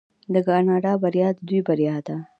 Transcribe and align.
د 0.33 0.35
کاناډا 0.47 0.91
بریا 1.03 1.27
د 1.37 1.39
دوی 1.47 1.61
بریا 1.67 1.97
ده. 2.07 2.15